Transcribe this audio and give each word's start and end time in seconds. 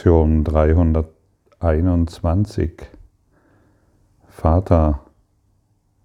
Lektion 0.00 0.44
321. 0.44 2.88
Vater, 4.28 5.00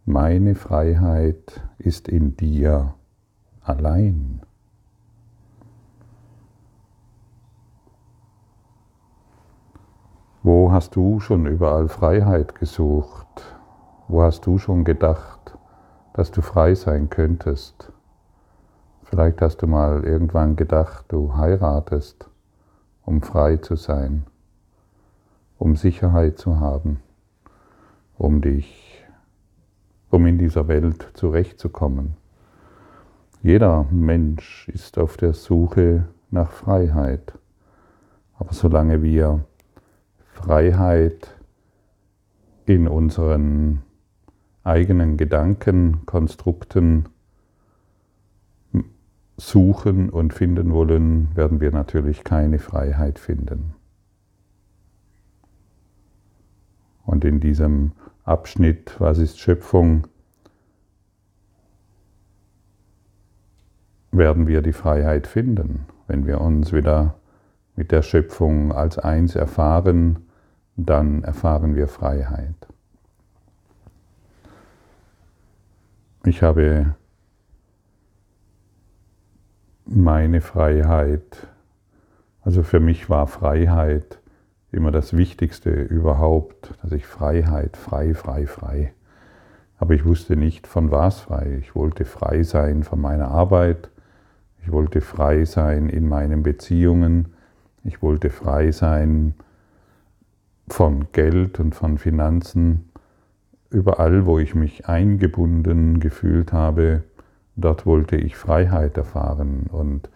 meine 0.04 0.55
Freiheit 0.55 1.64
ist 1.78 2.10
in 2.10 2.36
dir 2.36 2.93
allein. 3.61 4.42
Wo 10.43 10.73
hast 10.73 10.98
du 10.98 11.21
schon 11.21 11.46
überall 11.46 11.88
Freiheit 11.88 12.55
gesucht? 12.55 13.55
Wo 14.09 14.23
hast 14.23 14.46
du 14.46 14.57
schon 14.57 14.84
gedacht, 14.84 15.57
dass 16.12 16.32
du 16.32 16.41
frei 16.41 16.75
sein 16.75 17.10
könntest? 17.10 17.93
Vielleicht 19.04 19.41
hast 19.41 19.61
du 19.61 19.68
mal 19.68 20.04
irgendwann 20.04 20.57
gedacht, 20.57 21.05
du 21.07 21.38
heiratest, 21.38 22.30
um 23.05 23.21
frei 23.21 23.57
zu 23.57 23.75
sein, 23.75 24.25
um 25.57 25.75
Sicherheit 25.75 26.37
zu 26.37 26.59
haben, 26.59 27.00
um 28.18 28.41
dich, 28.41 29.04
um 30.09 30.25
in 30.25 30.37
dieser 30.37 30.68
Welt 30.68 31.11
zurechtzukommen. 31.13 32.17
Jeder 33.41 33.86
Mensch 33.91 34.67
ist 34.69 34.97
auf 34.97 35.17
der 35.17 35.33
Suche 35.33 36.08
nach 36.31 36.52
Freiheit. 36.52 37.38
Aber 38.38 38.53
solange 38.53 39.03
wir 39.03 39.45
Freiheit 40.33 41.35
in 42.66 42.88
unseren 42.88 43.83
eigenen 44.63 45.16
Gedankenkonstrukten 45.17 47.08
suchen 49.38 50.09
und 50.09 50.33
finden 50.33 50.73
wollen, 50.73 51.36
werden 51.36 51.59
wir 51.59 51.72
natürlich 51.72 52.23
keine 52.23 52.59
Freiheit 52.59 53.19
finden. 53.19 53.73
Und 57.05 57.25
in 57.25 57.39
diesem 57.39 57.92
Abschnitt, 58.23 58.95
was 59.00 59.17
ist 59.17 59.39
Schöpfung, 59.39 60.08
werden 64.11 64.47
wir 64.47 64.61
die 64.61 64.73
Freiheit 64.73 65.27
finden, 65.27 65.86
wenn 66.08 66.25
wir 66.25 66.42
uns 66.42 66.72
wieder 66.72 67.16
mit 67.75 67.92
der 67.92 68.02
Schöpfung 68.02 68.72
als 68.72 68.97
eins 68.97 69.36
erfahren, 69.36 70.30
dann 70.77 71.23
erfahren 71.23 71.75
wir 71.75 71.88
Freiheit. 71.88 72.55
Ich 76.23 76.42
habe 76.42 76.95
meine 79.86 80.41
Freiheit. 80.41 81.47
Also 82.41 82.64
für 82.64 82.80
mich 82.80 83.09
war 83.09 83.28
Freiheit 83.28 84.19
immer 84.72 84.92
das 84.92 85.16
Wichtigste 85.16 85.69
überhaupt, 85.69 86.73
dass 86.81 86.92
ich 86.92 87.05
Freiheit, 87.05 87.77
frei, 87.77 88.14
frei, 88.14 88.45
frei. 88.45 88.94
Aber 89.77 89.94
ich 89.94 90.05
wusste 90.05 90.36
nicht, 90.36 90.67
von 90.67 90.92
was 90.92 91.19
frei. 91.19 91.58
Ich 91.59 91.75
wollte 91.75 92.05
frei 92.05 92.44
sein 92.44 92.83
von 92.83 93.00
meiner 93.00 93.30
Arbeit. 93.30 93.89
Ich 94.61 94.72
wollte 94.72 95.02
frei 95.02 95.45
sein 95.45 95.89
in 95.89 96.08
meinen 96.08 96.44
Beziehungen. 96.44 97.33
Ich 97.83 98.02
wollte 98.02 98.30
frei 98.30 98.72
sein 98.72 99.36
von 100.67 101.08
Geld 101.11 101.59
und 101.59 101.75
von 101.75 101.97
Finanzen. 101.97 102.89
Überall, 103.70 104.25
wo 104.25 104.39
ich 104.39 104.55
mich 104.55 104.88
eingebunden 104.88 105.99
gefühlt 105.99 106.53
habe, 106.53 107.03
Dort 107.56 107.86
wollte 107.86 108.17
ich 108.17 108.36
Freiheit 108.36 108.98
erfahren 108.98 109.67
und 109.72 110.09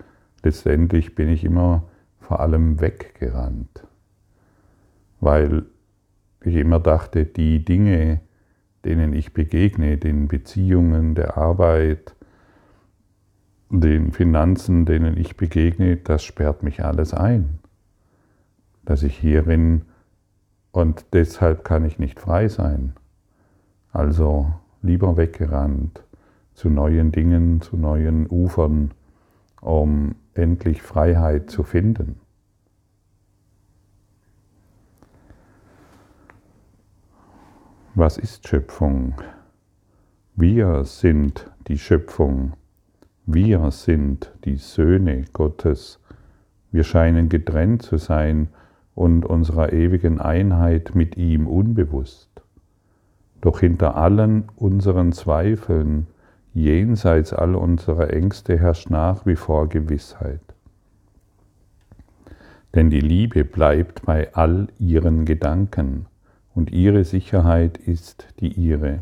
letztendlich 0.44 1.16
bin 1.16 1.30
ich 1.30 1.45
immer 1.45 1.84
vor 2.20 2.42
allem 2.42 2.82
weggerannt, 2.82 3.88
weil 5.22 5.66
ich 6.42 6.55
immer 6.55 6.80
dachte, 6.80 7.26
die 7.26 7.64
Dinge, 7.64 8.22
denen 8.86 9.14
ich 9.14 9.33
begegne, 9.33 9.98
den 9.98 10.28
Beziehungen, 10.28 11.16
der 11.16 11.38
Arbeit, 11.38 12.16
den 13.70 14.11
Finanzen, 14.11 14.86
denen 14.86 15.17
ich 15.17 15.38
begegne, 15.38 15.98
das 15.98 16.23
sperrt 16.23 16.64
mich 16.64 16.83
alles 16.83 17.14
ein, 17.14 17.60
dass 18.83 19.04
ich 19.04 19.17
hierin 19.17 19.83
und 20.72 21.05
deshalb 21.14 21.64
kann 21.64 21.86
ich 21.86 21.99
nicht 21.99 22.20
frei 22.20 22.48
sein. 22.48 22.94
Also 23.92 24.54
lieber 24.82 25.17
weggerannt 25.17 26.04
zu 26.59 26.70
neuen 26.70 27.14
Dingen, 27.14 27.61
zu 27.61 27.77
neuen 27.77 28.27
Ufern, 28.27 28.92
um 29.61 30.15
endlich 30.33 30.81
Freiheit 30.81 31.49
zu 31.49 31.64
finden. 31.64 32.20
Was 37.95 38.17
ist 38.17 38.45
Schöpfung? 38.45 39.14
Wir 40.36 40.83
sind 40.83 41.49
die 41.69 41.77
Schöpfung. 41.77 42.52
Wir 43.25 43.71
sind 43.71 44.33
die 44.43 44.58
Söhne 44.58 45.23
Gottes. 45.31 46.02
Wir 46.73 46.83
scheinen 46.83 47.30
getrennt 47.30 47.83
zu 47.83 47.95
sein 47.95 48.49
und 48.95 49.25
unserer 49.25 49.71
ewigen 49.71 50.19
Einheit 50.19 50.93
mit 50.93 51.15
ihm 51.15 51.48
unbewusst. 51.48 52.42
Doch 53.39 53.61
hinter 53.61 53.95
allen 53.95 54.49
unseren 54.58 55.14
Zweifeln 55.14 56.08
Jenseits 56.54 57.33
all 57.33 57.55
unserer 57.55 58.11
Ängste 58.11 58.58
herrscht 58.58 58.89
nach 58.89 59.26
wie 59.26 59.36
vor 59.36 59.70
Gewissheit. 59.70 60.42
Denn 62.76 62.89
die 62.89 63.02
Liebe 63.02 63.45
bleibt 63.45 64.05
bei 64.05 64.33
all 64.33 64.67
ihren 64.77 65.26
Gedanken 65.26 66.05
und 66.54 66.71
ihre 66.71 67.04
Sicherheit 67.04 67.77
ist 67.77 68.27
die 68.39 68.54
ihre. 68.54 68.99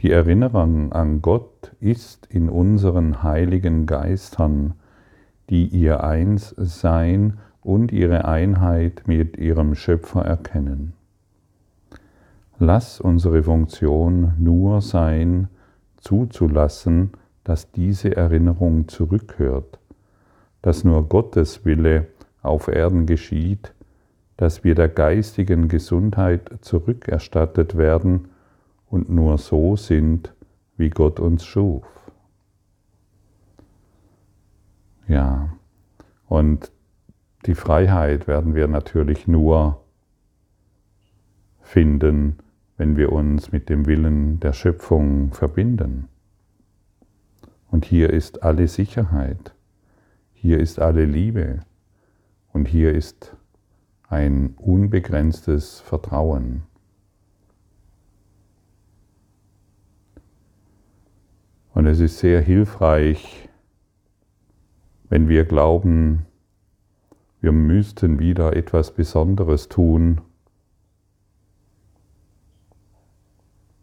Die 0.00 0.12
Erinnerung 0.12 0.92
an 0.92 1.22
Gott 1.22 1.72
ist 1.80 2.26
in 2.26 2.48
unseren 2.48 3.22
heiligen 3.22 3.86
Geistern, 3.86 4.74
die 5.50 5.66
ihr 5.66 6.04
Einssein 6.04 7.38
und 7.62 7.90
ihre 7.90 8.24
Einheit 8.24 9.02
mit 9.06 9.36
ihrem 9.36 9.74
Schöpfer 9.74 10.24
erkennen. 10.24 10.92
Lass 12.60 13.00
unsere 13.00 13.42
Funktion 13.42 14.34
nur 14.38 14.80
sein, 14.80 15.48
zuzulassen, 15.98 17.12
dass 17.44 17.70
diese 17.70 18.16
Erinnerung 18.16 18.88
zurückhört, 18.88 19.78
dass 20.62 20.84
nur 20.84 21.08
Gottes 21.08 21.64
Wille 21.64 22.08
auf 22.42 22.68
Erden 22.68 23.06
geschieht, 23.06 23.74
dass 24.36 24.64
wir 24.64 24.74
der 24.74 24.88
geistigen 24.88 25.68
Gesundheit 25.68 26.50
zurückerstattet 26.60 27.76
werden 27.76 28.28
und 28.88 29.10
nur 29.10 29.38
so 29.38 29.76
sind, 29.76 30.32
wie 30.76 30.90
Gott 30.90 31.20
uns 31.20 31.44
schuf. 31.44 31.84
Ja, 35.08 35.54
und 36.28 36.70
die 37.46 37.54
Freiheit 37.54 38.28
werden 38.28 38.54
wir 38.54 38.68
natürlich 38.68 39.26
nur 39.26 39.80
finden, 41.60 42.38
wenn 42.78 42.96
wir 42.96 43.12
uns 43.12 43.52
mit 43.52 43.68
dem 43.68 43.86
Willen 43.86 44.40
der 44.40 44.52
Schöpfung 44.54 45.32
verbinden. 45.32 46.08
Und 47.70 47.84
hier 47.84 48.10
ist 48.10 48.42
alle 48.42 48.68
Sicherheit, 48.68 49.52
hier 50.32 50.58
ist 50.60 50.78
alle 50.78 51.04
Liebe 51.04 51.60
und 52.52 52.66
hier 52.66 52.94
ist 52.94 53.36
ein 54.08 54.54
unbegrenztes 54.56 55.80
Vertrauen. 55.80 56.62
Und 61.74 61.86
es 61.86 62.00
ist 62.00 62.18
sehr 62.18 62.40
hilfreich, 62.40 63.48
wenn 65.08 65.28
wir 65.28 65.44
glauben, 65.44 66.26
wir 67.40 67.52
müssten 67.52 68.18
wieder 68.18 68.56
etwas 68.56 68.94
Besonderes 68.94 69.68
tun, 69.68 70.20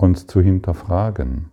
uns 0.06 0.28
zu 0.28 0.40
hinterfragen. 0.40 1.50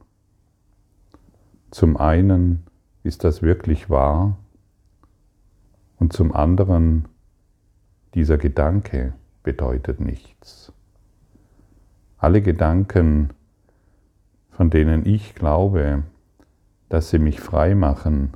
Zum 1.71 1.97
einen, 1.97 2.65
ist 3.03 3.25
das 3.25 3.43
wirklich 3.43 3.89
wahr? 3.89 4.37
Und 5.99 6.13
zum 6.13 6.35
anderen, 6.35 7.09
dieser 8.15 8.37
Gedanke 8.37 9.15
bedeutet 9.43 10.01
nichts. 10.01 10.71
Alle 12.19 12.43
Gedanken, 12.43 13.31
von 14.51 14.69
denen 14.69 15.07
ich 15.07 15.35
glaube, 15.35 16.03
dass 16.91 17.09
sie 17.09 17.19
mich 17.19 17.41
frei 17.41 17.75
machen, 17.75 18.35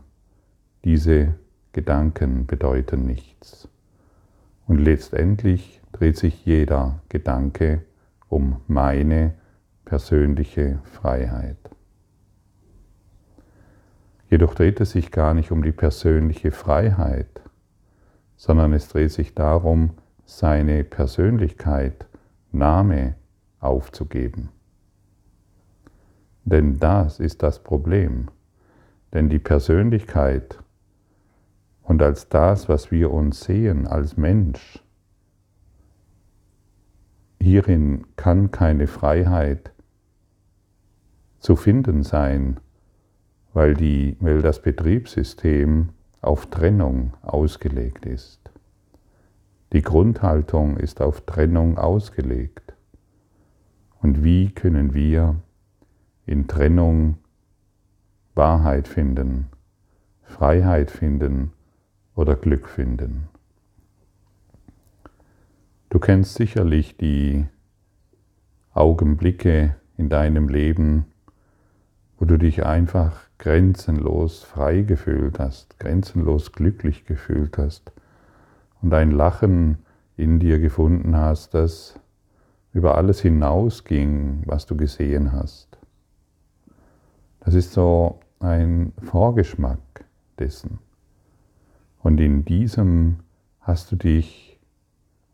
diese 0.83 1.35
Gedanken 1.73 2.47
bedeuten 2.47 3.03
nichts. 3.05 3.69
Und 4.67 4.79
letztendlich 4.79 5.83
dreht 5.93 6.17
sich 6.17 6.47
jeder 6.47 7.01
Gedanke 7.11 7.83
um 8.29 8.63
meine 8.67 9.35
persönliche 9.87 10.81
Freiheit. 10.83 11.57
Jedoch 14.29 14.55
dreht 14.55 14.81
es 14.81 14.91
sich 14.91 15.13
gar 15.13 15.33
nicht 15.33 15.53
um 15.53 15.63
die 15.63 15.73
persönliche 15.73 16.51
Freiheit, 16.51 17.41
sondern 18.37 18.73
es 18.73 18.89
dreht 18.89 19.13
sich 19.13 19.35
darum, 19.35 19.93
seine 20.25 20.83
Persönlichkeit, 20.83 22.07
Name 22.51 23.15
aufzugeben. 23.61 24.51
Denn 26.45 26.79
das 26.81 27.21
ist 27.21 27.43
das 27.43 27.63
Problem. 27.63 28.29
Denn 29.13 29.29
die 29.29 29.39
Persönlichkeit 29.39 30.59
und 31.83 32.03
als 32.03 32.29
das, 32.29 32.69
was 32.69 32.91
wir 32.91 33.13
uns 33.13 33.41
sehen 33.45 33.87
als 33.87 34.17
Mensch, 34.17 34.83
hierin 37.41 38.05
kann 38.17 38.51
keine 38.51 38.89
Freiheit 38.89 39.71
zu 41.47 41.55
finden 41.55 42.03
sein, 42.03 42.57
weil, 43.55 43.75
die, 43.75 44.17
weil 44.19 44.43
das 44.43 44.61
Betriebssystem 44.61 45.91
auf 46.21 46.47
Trennung 46.47 47.13
ausgelegt 47.23 48.05
ist. 48.05 48.41
Die 49.73 49.83
Grundhaltung 49.83 50.77
ist 50.77 51.01
auf 51.01 51.21
Trennung 51.21 51.79
ausgelegt. 51.79 52.75
Und 54.03 54.25
wie 54.25 54.51
können 54.51 54.93
wir 54.93 55.37
in 56.27 56.49
Trennung 56.49 57.19
Wahrheit 58.35 58.89
finden, 58.89 59.47
Freiheit 60.25 60.91
finden 60.91 61.53
oder 62.17 62.35
Glück 62.35 62.69
finden? 62.69 63.29
Du 65.91 66.01
kennst 66.01 66.35
sicherlich 66.35 66.97
die 66.97 67.47
Augenblicke 68.73 69.77
in 69.97 70.09
deinem 70.09 70.49
Leben, 70.49 71.07
wo 72.19 72.25
du 72.25 72.39
dich 72.39 72.65
einfach 72.65 73.21
grenzenlos 73.39 74.43
frei 74.43 74.83
gefühlt 74.83 75.39
hast, 75.39 75.79
grenzenlos 75.79 76.53
glücklich 76.53 77.05
gefühlt 77.05 77.59
hast 77.59 77.93
und 78.83 78.93
ein 78.95 79.11
Lachen 79.11 79.79
in 80.17 80.39
dir 80.39 80.59
gefunden 80.59 81.17
hast, 81.17 81.55
das 81.55 81.99
über 82.73 82.97
alles 82.97 83.21
hinausging, 83.21 84.43
was 84.47 84.67
du 84.67 84.77
gesehen 84.77 85.33
hast. 85.33 85.79
Das 87.41 87.55
ist 87.55 87.73
so 87.73 88.21
ein 88.41 88.93
Vorgeschmack 89.03 89.79
dessen. 90.39 90.79
Und 92.03 92.21
in 92.21 92.45
diesem 92.45 93.21
hast 93.61 93.93
du 93.93 93.97
dich, 93.97 94.59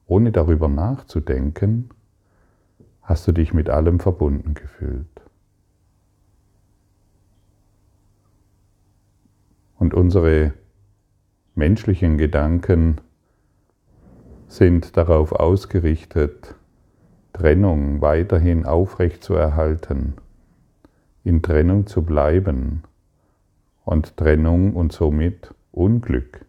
ohne 0.06 0.32
darüber 0.32 0.69
nachzudenken, 0.69 1.90
hast 3.02 3.26
du 3.26 3.32
dich 3.32 3.52
mit 3.52 3.69
allem 3.69 3.99
verbunden 4.00 4.55
gefühlt. 4.55 5.06
Und 9.82 9.94
unsere 9.94 10.52
menschlichen 11.56 12.17
Gedanken 12.17 13.00
sind 14.46 14.96
darauf 14.96 15.32
ausgerichtet, 15.32 16.55
Trennung 17.32 18.00
weiterhin 18.00 18.64
aufrechtzuerhalten, 18.64 20.14
in 21.25 21.43
Trennung 21.43 21.88
zu 21.88 22.02
bleiben 22.02 22.84
und 23.84 24.17
Trennung 24.17 24.75
und 24.76 24.93
somit 24.93 25.52
Unglück 25.73 26.46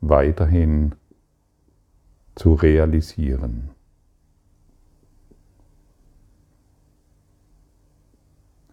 weiterhin 0.00 0.94
zu 2.36 2.54
realisieren. 2.54 3.70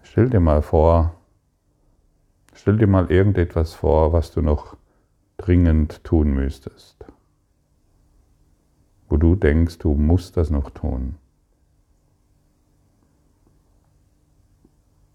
Stell 0.04 0.30
dir 0.30 0.42
mal 0.42 0.62
vor, 0.62 1.23
Stell 2.64 2.78
dir 2.78 2.88
mal 2.88 3.12
irgendetwas 3.12 3.74
vor, 3.74 4.14
was 4.14 4.32
du 4.32 4.42
noch 4.42 4.78
dringend 5.36 6.02
tun 6.06 6.34
müsstest. 6.34 7.04
Wo 9.10 9.18
du 9.18 9.36
denkst, 9.36 9.80
du 9.80 9.94
musst 9.96 10.38
das 10.38 10.50
noch 10.50 10.70
tun. 10.70 11.16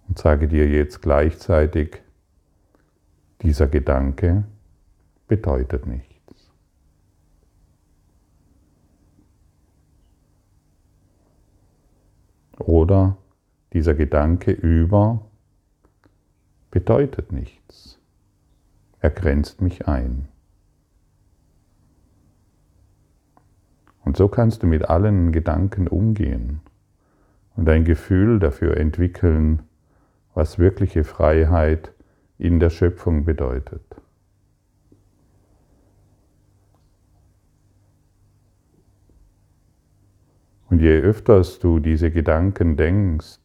Und 0.07 0.19
sage 0.19 0.47
dir 0.47 0.69
jetzt 0.69 1.01
gleichzeitig, 1.01 2.03
dieser 3.41 3.67
Gedanke 3.67 4.45
bedeutet 5.27 5.87
nichts. 5.87 6.53
Oder 12.59 13.17
dieser 13.73 13.95
Gedanke 13.95 14.51
über 14.51 15.28
bedeutet 16.71 17.33
nichts. 17.33 17.99
Er 19.01 19.11
grenzt 19.11 19.61
mich 19.61 19.87
ein. 19.87 20.29
Und 24.05 24.17
so 24.17 24.29
kannst 24.29 24.63
du 24.63 24.67
mit 24.67 24.89
allen 24.89 25.33
Gedanken 25.33 25.87
umgehen 25.87 26.61
und 27.57 27.69
ein 27.69 27.85
Gefühl 27.85 28.39
dafür 28.39 28.77
entwickeln, 28.77 29.63
was 30.35 30.59
wirkliche 30.59 31.05
Freiheit 31.05 31.93
in 32.39 32.61
der 32.61 32.71
Schöpfung 32.71 33.25
bedeutet. 33.25 33.83
Und 40.71 40.81
je 40.81 41.01
öfters 41.01 41.59
du 41.59 41.81
diese 41.81 42.11
Gedanken 42.11 42.77
denkst, 42.77 43.41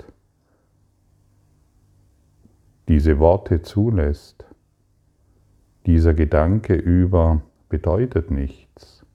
diese 2.88 3.20
Worte 3.20 3.62
zulässt, 3.62 4.46
dieser 5.86 6.14
Gedanke 6.14 6.76
über 6.76 7.42
bedeutet 7.70 8.32
nichts, 8.32 9.06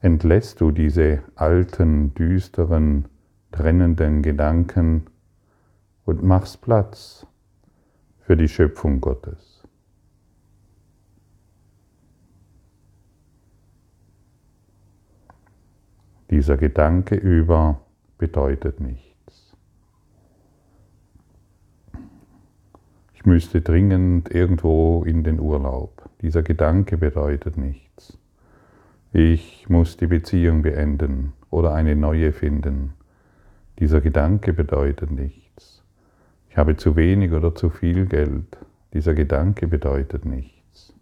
entlässt 0.00 0.60
du 0.60 0.70
diese 0.70 1.22
alten, 1.34 2.14
düsteren, 2.14 3.06
trennenden 3.50 4.22
Gedanken 4.22 5.06
und 6.04 6.22
machst 6.22 6.60
Platz 6.62 7.26
für 8.20 8.36
die 8.36 8.48
Schöpfung 8.48 9.00
Gottes. 9.00 9.62
Dieser 16.30 16.56
Gedanke 16.56 17.14
über 17.14 17.80
bedeutet 18.18 18.80
nichts. 18.80 19.05
Müsste 23.26 23.60
dringend 23.60 24.30
irgendwo 24.30 25.04
in 25.04 25.24
den 25.24 25.40
Urlaub. 25.40 26.08
Dieser 26.22 26.42
Gedanke 26.42 26.96
bedeutet 26.96 27.56
nichts. 27.56 28.16
Ich 29.12 29.68
muss 29.68 29.96
die 29.96 30.06
Beziehung 30.06 30.62
beenden 30.62 31.32
oder 31.50 31.74
eine 31.74 31.96
neue 31.96 32.32
finden. 32.32 32.92
Dieser 33.78 34.00
Gedanke 34.00 34.52
bedeutet 34.52 35.10
nichts. 35.10 35.82
Ich 36.50 36.56
habe 36.56 36.76
zu 36.76 36.96
wenig 36.96 37.32
oder 37.32 37.54
zu 37.54 37.70
viel 37.70 38.06
Geld. 38.06 38.58
Dieser 38.92 39.14
Gedanke 39.14 39.66
bedeutet 39.66 40.24
nichts. 40.24 40.94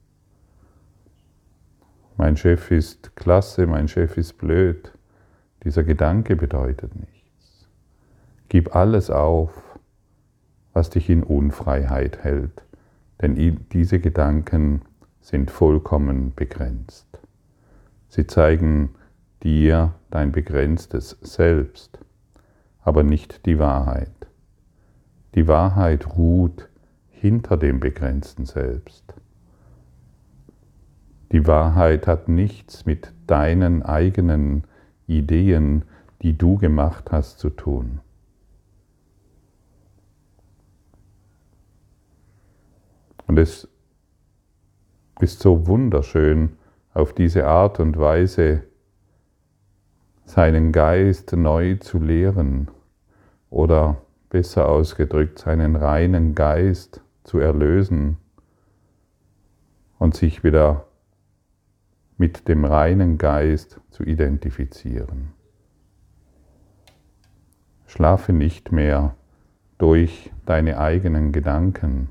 Mein 2.16 2.36
Chef 2.36 2.70
ist 2.70 3.16
klasse, 3.16 3.66
mein 3.66 3.88
Chef 3.88 4.16
ist 4.16 4.38
blöd. 4.38 4.92
Dieser 5.64 5.82
Gedanke 5.82 6.36
bedeutet 6.36 6.94
nichts. 6.94 7.68
Gib 8.48 8.76
alles 8.76 9.10
auf 9.10 9.63
was 10.74 10.90
dich 10.90 11.08
in 11.08 11.22
Unfreiheit 11.22 12.18
hält, 12.22 12.64
denn 13.22 13.58
diese 13.72 14.00
Gedanken 14.00 14.82
sind 15.20 15.50
vollkommen 15.50 16.34
begrenzt. 16.34 17.06
Sie 18.08 18.26
zeigen 18.26 18.90
dir 19.42 19.94
dein 20.10 20.32
begrenztes 20.32 21.16
Selbst, 21.22 21.98
aber 22.82 23.02
nicht 23.02 23.46
die 23.46 23.58
Wahrheit. 23.58 24.10
Die 25.34 25.48
Wahrheit 25.48 26.16
ruht 26.16 26.68
hinter 27.08 27.56
dem 27.56 27.80
begrenzten 27.80 28.44
Selbst. 28.44 29.14
Die 31.32 31.46
Wahrheit 31.46 32.06
hat 32.06 32.28
nichts 32.28 32.84
mit 32.84 33.12
deinen 33.26 33.82
eigenen 33.82 34.64
Ideen, 35.06 35.84
die 36.22 36.36
du 36.36 36.58
gemacht 36.58 37.10
hast, 37.10 37.38
zu 37.38 37.50
tun. 37.50 38.00
Und 43.26 43.38
es 43.38 43.68
ist 45.20 45.40
so 45.40 45.66
wunderschön, 45.66 46.56
auf 46.92 47.12
diese 47.12 47.46
Art 47.46 47.80
und 47.80 47.98
Weise 47.98 48.62
seinen 50.24 50.72
Geist 50.72 51.32
neu 51.32 51.76
zu 51.76 51.98
lehren 51.98 52.70
oder 53.50 54.02
besser 54.30 54.68
ausgedrückt, 54.68 55.38
seinen 55.38 55.76
reinen 55.76 56.34
Geist 56.34 57.02
zu 57.24 57.38
erlösen 57.38 58.16
und 59.98 60.14
sich 60.14 60.44
wieder 60.44 60.86
mit 62.16 62.48
dem 62.48 62.64
reinen 62.64 63.18
Geist 63.18 63.80
zu 63.90 64.04
identifizieren. 64.04 65.32
Schlafe 67.86 68.32
nicht 68.32 68.72
mehr 68.72 69.14
durch 69.78 70.32
deine 70.46 70.78
eigenen 70.78 71.32
Gedanken, 71.32 72.08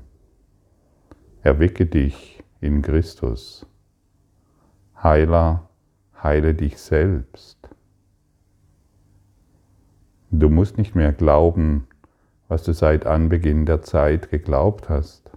Erwecke 1.44 1.84
dich 1.84 2.42
in 2.62 2.80
Christus 2.80 3.66
Heiler, 5.02 5.68
heile 6.22 6.54
dich 6.54 6.78
selbst. 6.78 7.58
Du 10.30 10.48
musst 10.48 10.78
nicht 10.78 10.94
mehr 10.94 11.12
glauben, 11.12 11.86
was 12.48 12.62
du 12.62 12.72
seit 12.72 13.04
Anbeginn 13.04 13.66
der 13.66 13.82
Zeit 13.82 14.30
geglaubt 14.30 14.88
hast. 14.88 15.30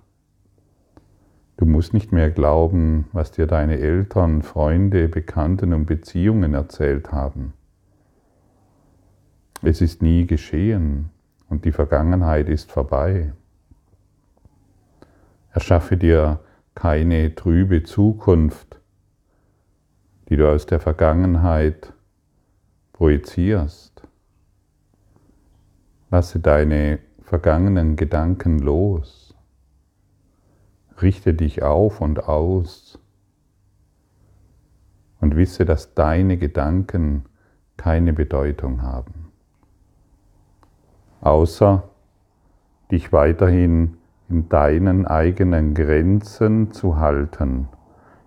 Du 1.58 1.66
musst 1.66 1.94
nicht 1.94 2.14
mehr 2.14 2.32
glauben, 2.32 3.10
was 3.12 3.34
dir 3.34 3.46
deine 3.46 3.78
Eltern, 3.78 4.44
Freunde, 4.44 5.10
Bekannten 5.10 5.74
und 5.74 5.88
Beziehungen 5.88 6.54
erzählt 6.54 7.12
haben. 7.12 7.52
Es 9.62 9.82
ist 9.82 10.02
nie 10.02 10.26
geschehen 10.26 11.10
und 11.50 11.66
die 11.66 11.74
Vergangenheit 11.74 12.48
ist 12.48 12.72
vorbei. 12.72 13.34
Erschaffe 15.58 15.98
dir 15.98 16.40
keine 16.76 17.34
trübe 17.34 17.82
Zukunft, 17.82 18.80
die 20.30 20.36
du 20.36 20.48
aus 20.48 20.68
der 20.68 20.80
Vergangenheit 20.80 21.94
projizierst. 22.94 24.04
Lasse 26.12 26.40
deine 26.40 27.00
vergangenen 27.24 27.96
Gedanken 27.96 28.60
los. 28.60 29.34
Richte 31.02 31.34
dich 31.34 31.64
auf 31.64 32.02
und 32.02 32.26
aus 32.26 33.00
und 35.20 35.36
wisse, 35.36 35.66
dass 35.66 35.96
deine 35.96 36.38
Gedanken 36.38 37.26
keine 37.78 38.14
Bedeutung 38.14 38.84
haben, 38.84 39.32
außer 41.22 41.90
dich 42.92 43.12
weiterhin 43.12 43.98
in 44.30 44.50
deinen 44.50 45.06
eigenen 45.06 45.74
Grenzen 45.74 46.72
zu 46.72 46.98
halten, 46.98 47.70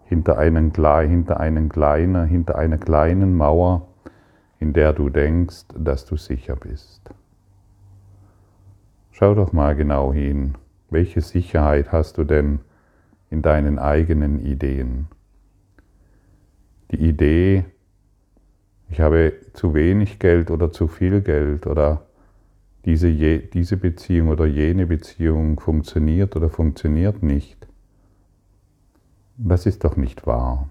hinter, 0.04 0.38
einen, 0.38 0.72
hinter, 0.72 1.40
einen 1.40 1.68
kleiner, 1.68 2.24
hinter 2.24 2.56
einer 2.56 2.78
kleinen 2.78 3.36
Mauer, 3.36 3.88
in 4.58 4.72
der 4.72 4.92
du 4.92 5.08
denkst, 5.08 5.66
dass 5.76 6.06
du 6.06 6.16
sicher 6.16 6.56
bist. 6.56 7.10
Schau 9.10 9.34
doch 9.34 9.52
mal 9.52 9.76
genau 9.76 10.12
hin, 10.12 10.54
welche 10.88 11.20
Sicherheit 11.20 11.92
hast 11.92 12.18
du 12.18 12.24
denn 12.24 12.60
in 13.28 13.42
deinen 13.42 13.78
eigenen 13.78 14.40
Ideen? 14.40 15.08
Die 16.90 17.08
Idee, 17.08 17.64
ich 18.88 19.00
habe 19.00 19.34
zu 19.52 19.74
wenig 19.74 20.18
Geld 20.18 20.50
oder 20.50 20.72
zu 20.72 20.88
viel 20.88 21.20
Geld 21.20 21.66
oder 21.66 22.06
diese, 22.84 23.12
diese 23.38 23.76
Beziehung 23.76 24.28
oder 24.28 24.46
jene 24.46 24.86
Beziehung 24.86 25.60
funktioniert 25.60 26.36
oder 26.36 26.48
funktioniert 26.48 27.22
nicht. 27.22 27.66
Das 29.36 29.66
ist 29.66 29.84
doch 29.84 29.96
nicht 29.96 30.26
wahr. 30.26 30.68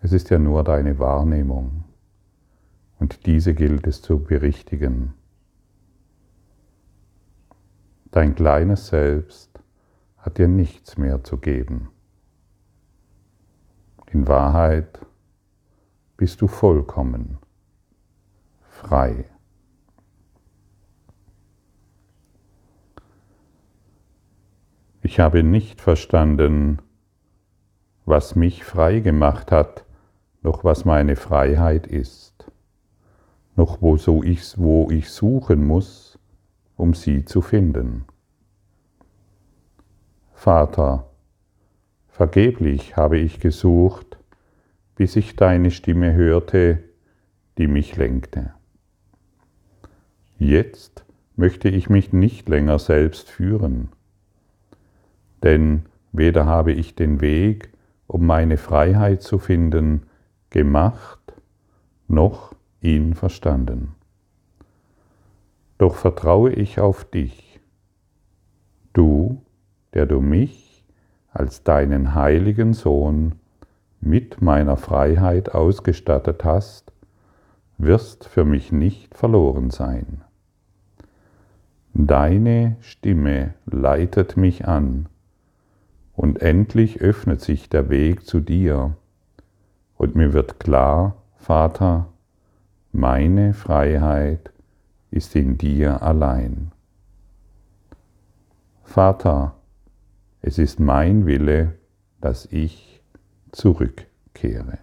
Es 0.00 0.12
ist 0.12 0.30
ja 0.30 0.38
nur 0.38 0.64
deine 0.64 0.98
Wahrnehmung. 0.98 1.84
Und 2.98 3.26
diese 3.26 3.54
gilt 3.54 3.86
es 3.86 4.02
zu 4.02 4.22
berichtigen. 4.22 5.14
Dein 8.10 8.34
kleines 8.34 8.88
Selbst 8.88 9.58
hat 10.18 10.38
dir 10.38 10.48
nichts 10.48 10.96
mehr 10.96 11.24
zu 11.24 11.38
geben. 11.38 11.88
In 14.12 14.28
Wahrheit 14.28 15.00
bist 16.16 16.40
du 16.40 16.46
vollkommen 16.46 17.38
frei. 18.62 19.24
Ich 25.06 25.20
habe 25.20 25.42
nicht 25.42 25.82
verstanden, 25.82 26.78
was 28.06 28.36
mich 28.36 28.64
frei 28.64 29.00
gemacht 29.00 29.52
hat, 29.52 29.84
noch 30.40 30.64
was 30.64 30.86
meine 30.86 31.14
Freiheit 31.14 31.86
ist, 31.86 32.50
noch 33.54 33.82
wo, 33.82 33.98
so 33.98 34.22
ich, 34.22 34.56
wo 34.56 34.90
ich 34.90 35.10
suchen 35.10 35.66
muss, 35.66 36.18
um 36.76 36.94
sie 36.94 37.26
zu 37.26 37.42
finden. 37.42 38.06
Vater, 40.32 41.10
vergeblich 42.08 42.96
habe 42.96 43.18
ich 43.18 43.40
gesucht, 43.40 44.18
bis 44.96 45.16
ich 45.16 45.36
deine 45.36 45.70
Stimme 45.70 46.14
hörte, 46.14 46.82
die 47.58 47.68
mich 47.68 47.98
lenkte. 47.98 48.54
Jetzt 50.38 51.04
möchte 51.36 51.68
ich 51.68 51.90
mich 51.90 52.14
nicht 52.14 52.48
länger 52.48 52.78
selbst 52.78 53.28
führen 53.28 53.90
denn 55.44 55.82
weder 56.12 56.46
habe 56.46 56.72
ich 56.72 56.96
den 56.96 57.20
Weg, 57.20 57.70
um 58.08 58.26
meine 58.26 58.56
Freiheit 58.56 59.22
zu 59.22 59.38
finden, 59.38 60.06
gemacht, 60.50 61.20
noch 62.08 62.54
ihn 62.80 63.14
verstanden. 63.14 63.94
Doch 65.78 65.94
vertraue 65.94 66.50
ich 66.50 66.80
auf 66.80 67.04
dich, 67.04 67.60
du, 68.94 69.42
der 69.92 70.06
du 70.06 70.20
mich 70.20 70.84
als 71.30 71.62
deinen 71.62 72.14
heiligen 72.14 72.72
Sohn 72.72 73.34
mit 74.00 74.40
meiner 74.40 74.76
Freiheit 74.76 75.54
ausgestattet 75.54 76.44
hast, 76.44 76.92
wirst 77.76 78.26
für 78.26 78.44
mich 78.44 78.70
nicht 78.70 79.14
verloren 79.14 79.70
sein. 79.70 80.22
Deine 81.92 82.76
Stimme 82.80 83.54
leitet 83.66 84.36
mich 84.36 84.66
an, 84.68 85.08
und 86.14 86.42
endlich 86.42 87.00
öffnet 87.00 87.40
sich 87.40 87.68
der 87.68 87.90
Weg 87.90 88.26
zu 88.26 88.40
dir 88.40 88.96
und 89.96 90.14
mir 90.14 90.32
wird 90.32 90.60
klar, 90.60 91.16
Vater, 91.36 92.06
meine 92.92 93.54
Freiheit 93.54 94.52
ist 95.10 95.34
in 95.36 95.58
dir 95.58 96.02
allein. 96.02 96.72
Vater, 98.82 99.54
es 100.40 100.58
ist 100.58 100.78
mein 100.78 101.26
Wille, 101.26 101.74
dass 102.20 102.46
ich 102.46 103.02
zurückkehre. 103.50 104.78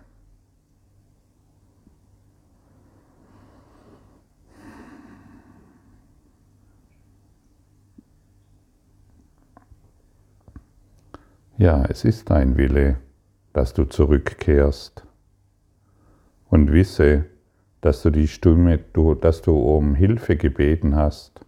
Ja, 11.62 11.86
es 11.88 12.06
ist 12.06 12.32
dein 12.32 12.58
Wille, 12.58 12.96
dass 13.54 13.76
du 13.76 13.86
zurückkehrst. 13.86 15.06
Und 16.50 16.72
wisse, 16.72 17.26
dass 17.82 18.02
du 18.02 18.10
die 18.10 18.28
Stimme, 18.28 18.80
dass 18.80 19.44
du 19.44 19.56
um 19.60 19.94
Hilfe 19.94 20.38
gebeten 20.38 20.96
hast 20.96 21.40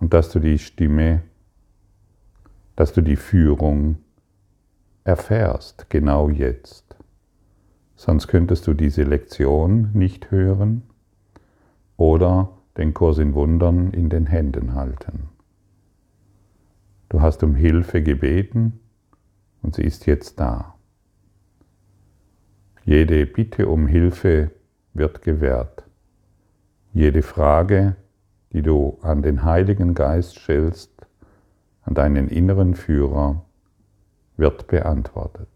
und 0.00 0.12
dass 0.12 0.30
du 0.30 0.40
die 0.40 0.58
Stimme, 0.58 1.22
dass 2.74 2.92
du 2.92 3.02
die 3.02 3.14
Führung 3.14 3.98
erfährst, 5.04 5.88
genau 5.88 6.28
jetzt. 6.28 6.96
Sonst 7.94 8.26
könntest 8.26 8.66
du 8.66 8.74
diese 8.74 9.04
Lektion 9.04 9.90
nicht 9.92 10.32
hören 10.32 10.82
oder 11.96 12.50
den 12.76 12.94
Kurs 12.94 13.18
in 13.18 13.34
Wundern 13.34 13.92
in 13.92 14.08
den 14.08 14.26
Händen 14.26 14.74
halten. 14.74 15.28
Du 17.12 17.20
hast 17.20 17.42
um 17.42 17.54
Hilfe 17.54 18.02
gebeten 18.02 18.80
und 19.60 19.74
sie 19.74 19.82
ist 19.82 20.06
jetzt 20.06 20.40
da. 20.40 20.76
Jede 22.86 23.26
Bitte 23.26 23.68
um 23.68 23.86
Hilfe 23.86 24.50
wird 24.94 25.20
gewährt. 25.20 25.84
Jede 26.94 27.20
Frage, 27.20 27.96
die 28.54 28.62
du 28.62 28.98
an 29.02 29.20
den 29.20 29.44
Heiligen 29.44 29.92
Geist 29.92 30.38
stellst, 30.38 31.06
an 31.82 31.92
deinen 31.92 32.28
inneren 32.28 32.74
Führer, 32.74 33.44
wird 34.38 34.68
beantwortet. 34.68 35.50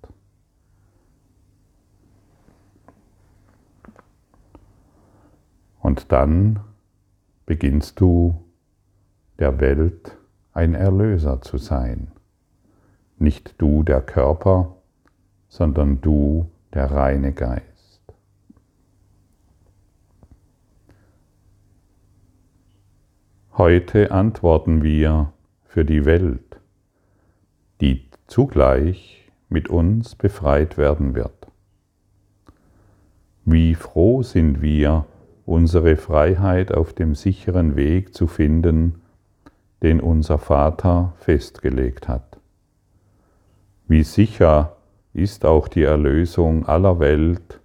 Und 5.80 6.12
dann 6.12 6.60
beginnst 7.46 7.98
du 7.98 8.44
der 9.38 9.58
Welt 9.58 10.18
ein 10.56 10.72
Erlöser 10.74 11.42
zu 11.42 11.58
sein. 11.58 12.08
Nicht 13.18 13.56
du 13.58 13.82
der 13.82 14.00
Körper, 14.00 14.76
sondern 15.48 16.00
du 16.00 16.50
der 16.72 16.90
reine 16.90 17.34
Geist. 17.34 18.00
Heute 23.52 24.10
antworten 24.12 24.82
wir 24.82 25.30
für 25.64 25.84
die 25.84 26.06
Welt, 26.06 26.58
die 27.82 28.08
zugleich 28.26 29.30
mit 29.50 29.68
uns 29.68 30.14
befreit 30.14 30.78
werden 30.78 31.14
wird. 31.14 31.48
Wie 33.44 33.74
froh 33.74 34.22
sind 34.22 34.62
wir, 34.62 35.04
unsere 35.44 35.96
Freiheit 35.96 36.72
auf 36.72 36.94
dem 36.94 37.14
sicheren 37.14 37.76
Weg 37.76 38.14
zu 38.14 38.26
finden, 38.26 39.02
den 39.86 40.00
unser 40.00 40.38
Vater 40.38 41.12
festgelegt 41.20 42.08
hat. 42.08 42.40
Wie 43.86 44.02
sicher 44.02 44.74
ist 45.12 45.44
auch 45.44 45.68
die 45.68 45.84
Erlösung 45.84 46.66
aller 46.66 46.98
Welt, 46.98 47.60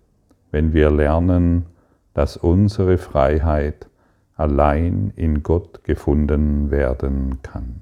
wenn 0.51 0.71
wir 0.71 0.91
lernen, 0.91 1.65
dass 2.13 2.37
unsere 2.37 2.99
Freiheit 2.99 3.87
allein 4.35 5.13
in 5.15 5.41
Gott 5.41 5.83
gefunden 5.83 6.69
werden 6.69 7.39
kann. 7.41 7.81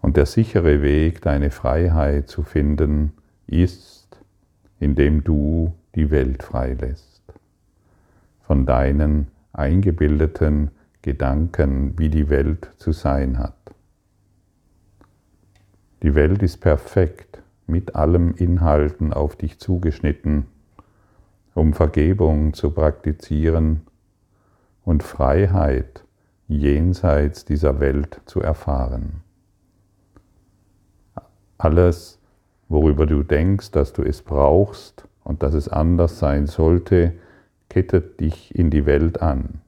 Und 0.00 0.16
der 0.16 0.26
sichere 0.26 0.82
Weg, 0.82 1.20
deine 1.20 1.50
Freiheit 1.50 2.28
zu 2.28 2.44
finden, 2.44 3.12
ist, 3.48 4.20
indem 4.78 5.24
du 5.24 5.74
die 5.96 6.12
Welt 6.12 6.44
freilässt. 6.44 7.24
Von 8.42 8.66
deinen 8.66 9.26
eingebildeten 9.52 10.70
Gedanken, 11.02 11.98
wie 11.98 12.10
die 12.10 12.28
Welt 12.28 12.70
zu 12.76 12.92
sein 12.92 13.38
hat. 13.38 13.54
Die 16.02 16.14
Welt 16.14 16.42
ist 16.42 16.58
perfekt, 16.58 17.42
mit 17.66 17.94
allem 17.94 18.34
Inhalten 18.34 19.12
auf 19.12 19.36
dich 19.36 19.58
zugeschnitten, 19.58 20.46
um 21.54 21.72
Vergebung 21.72 22.52
zu 22.52 22.70
praktizieren 22.70 23.82
und 24.84 25.02
Freiheit 25.02 26.04
jenseits 26.48 27.44
dieser 27.44 27.80
Welt 27.80 28.20
zu 28.26 28.40
erfahren. 28.40 29.22
Alles, 31.58 32.18
worüber 32.68 33.06
du 33.06 33.22
denkst, 33.22 33.70
dass 33.70 33.92
du 33.92 34.02
es 34.02 34.22
brauchst 34.22 35.06
und 35.22 35.42
dass 35.42 35.54
es 35.54 35.68
anders 35.68 36.18
sein 36.18 36.46
sollte, 36.46 37.12
kettet 37.68 38.20
dich 38.20 38.54
in 38.54 38.70
die 38.70 38.86
Welt 38.86 39.22
an. 39.22 39.60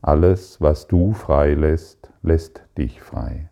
Alles, 0.00 0.60
was 0.60 0.86
du 0.86 1.12
frei 1.12 1.54
lässt, 1.54 2.12
lässt 2.22 2.62
dich 2.76 3.00
frei. 3.00 3.48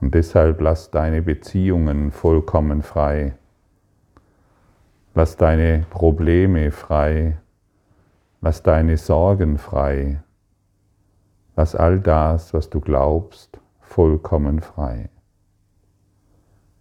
Und 0.00 0.14
deshalb 0.14 0.60
lass 0.60 0.90
deine 0.90 1.22
Beziehungen 1.22 2.10
vollkommen 2.10 2.82
frei. 2.82 3.34
Lass 5.14 5.36
deine 5.36 5.86
Probleme 5.90 6.70
frei. 6.70 7.38
Lass 8.40 8.62
deine 8.62 8.96
Sorgen 8.96 9.58
frei. 9.58 10.22
Lass 11.54 11.76
all 11.76 12.00
das, 12.00 12.54
was 12.54 12.70
du 12.70 12.80
glaubst, 12.80 13.60
vollkommen 13.80 14.60
frei. 14.60 15.10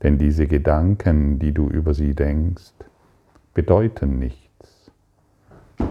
Denn 0.01 0.17
diese 0.17 0.47
Gedanken, 0.47 1.39
die 1.39 1.53
du 1.53 1.67
über 1.67 1.93
sie 1.93 2.15
denkst, 2.15 2.73
bedeuten 3.53 4.17
nichts. 4.17 4.50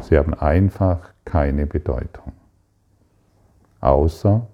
Sie 0.01 0.17
haben 0.17 0.35
einfach 0.35 1.11
keine 1.25 1.67
Bedeutung. 1.67 2.33
Außer 3.81 4.47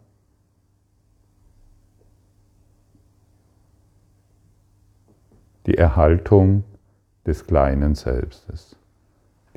die 5.67 5.77
Erhaltung 5.77 6.65
des 7.27 7.47
kleinen 7.47 7.95
Selbstes, 7.95 8.77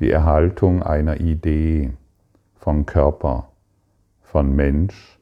die 0.00 0.10
Erhaltung 0.10 0.82
einer 0.82 1.20
Idee 1.20 1.92
von 2.56 2.84
Körper, 2.84 3.48
von 4.22 4.54
Mensch 4.54 5.18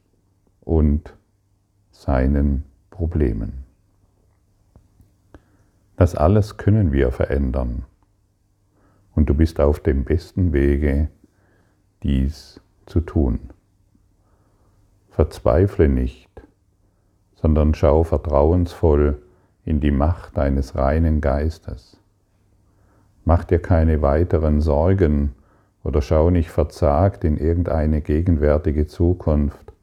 und 0.61 1.13
seinen 1.91 2.63
Problemen. 2.89 3.65
Das 5.95 6.15
alles 6.15 6.57
können 6.57 6.91
wir 6.91 7.11
verändern. 7.11 7.85
Und 9.19 9.25
du 9.25 9.33
bist 9.33 9.59
auf 9.59 9.81
dem 9.81 10.05
besten 10.05 10.53
Wege, 10.53 11.09
dies 12.03 12.61
zu 12.85 13.01
tun. 13.01 13.49
Verzweifle 15.09 15.89
nicht, 15.89 16.29
sondern 17.35 17.73
schau 17.73 18.05
vertrauensvoll 18.05 19.21
in 19.65 19.81
die 19.81 19.91
Macht 19.91 20.37
deines 20.37 20.77
reinen 20.77 21.19
Geistes. 21.19 21.99
Mach 23.25 23.43
dir 23.43 23.59
keine 23.59 24.01
weiteren 24.01 24.61
Sorgen 24.61 25.35
oder 25.83 26.01
schau 26.01 26.29
nicht 26.29 26.49
verzagt 26.49 27.25
in 27.25 27.35
irgendeine 27.35 27.99
gegenwärtige 27.99 28.87
Zukunft, 28.87 29.73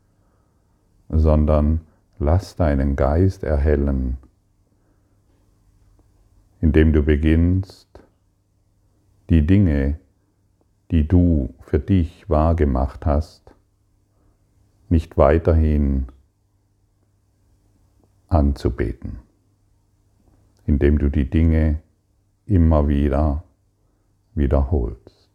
sondern 1.11 1.83
lass 2.19 2.57
deinen 2.57 2.97
Geist 2.97 3.45
erhellen, 3.45 4.17
indem 6.63 6.95
du 6.95 7.03
beginnst, 7.03 7.86
die 9.31 9.47
Dinge, 9.47 9.99
die 10.91 11.07
du 11.09 11.55
für 11.61 11.79
dich 11.79 12.29
wahrgemacht 12.29 13.07
hast, 13.07 13.55
nicht 14.89 15.17
weiterhin 15.17 16.07
anzubeten, 18.29 19.19
indem 20.65 20.99
du 20.99 21.11
die 21.11 21.29
Dinge 21.29 21.83
immer 22.47 22.89
wieder 22.89 23.43
wiederholst. 24.35 25.31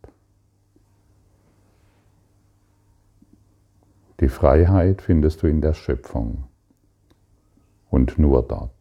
Die 4.21 4.29
Freiheit 4.29 5.01
findest 5.01 5.41
du 5.41 5.47
in 5.47 5.61
der 5.61 5.73
Schöpfung 5.73 6.43
und 7.89 8.19
nur 8.19 8.43
dort. 8.43 8.80